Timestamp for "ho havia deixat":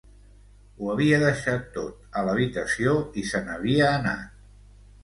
0.79-1.69